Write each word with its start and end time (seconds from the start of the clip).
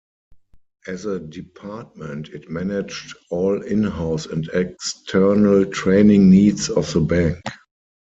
As 0.87 1.05
a 1.05 1.19
department 1.19 2.29
it 2.29 2.49
managed 2.49 3.15
all 3.29 3.61
in-house 3.61 4.25
and 4.25 4.47
external 4.47 5.63
training 5.67 6.27
needs 6.27 6.71
of 6.71 6.91
the 6.91 7.01
bank. 7.01 7.37